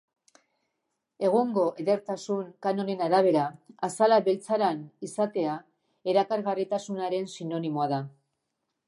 Egungo 1.27 1.65
edertasun 1.83 2.47
kanonen 2.67 3.03
arabera, 3.07 3.43
azala 3.89 4.17
beltzaran 4.29 4.81
izatea 5.09 5.59
erakargarritasunaren 6.15 7.31
sinonimoa 7.37 7.87
da. 7.93 8.01